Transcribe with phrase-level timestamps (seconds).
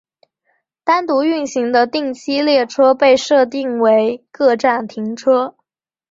[0.83, 5.55] 单独运行的定期列车被设定为各站停车。